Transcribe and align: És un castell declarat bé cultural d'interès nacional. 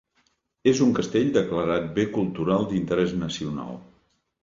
És 0.71 0.81
un 0.85 0.93
castell 0.99 1.29
declarat 1.35 1.87
bé 1.99 2.07
cultural 2.17 2.69
d'interès 2.73 3.17
nacional. 3.25 3.83